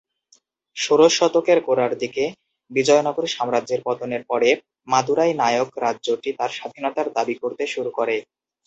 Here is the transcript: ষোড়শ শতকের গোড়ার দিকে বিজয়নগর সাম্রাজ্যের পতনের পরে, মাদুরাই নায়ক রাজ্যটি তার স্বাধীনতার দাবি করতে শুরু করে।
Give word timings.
ষোড়শ 0.77 1.13
শতকের 1.17 1.59
গোড়ার 1.61 1.93
দিকে 1.97 2.23
বিজয়নগর 2.71 3.25
সাম্রাজ্যের 3.27 3.81
পতনের 3.85 4.23
পরে, 4.27 4.49
মাদুরাই 4.87 5.31
নায়ক 5.33 5.69
রাজ্যটি 5.77 6.29
তার 6.39 6.51
স্বাধীনতার 6.57 7.07
দাবি 7.17 7.35
করতে 7.41 7.63
শুরু 7.67 7.89
করে। 7.91 8.15